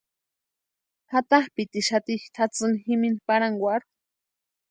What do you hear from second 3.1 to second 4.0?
pʼarhankwarhu.